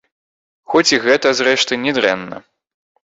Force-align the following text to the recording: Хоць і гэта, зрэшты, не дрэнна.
Хоць 0.71 0.93
і 0.97 0.99
гэта, 1.03 1.35
зрэшты, 1.41 1.73
не 1.87 1.91
дрэнна. 1.99 2.45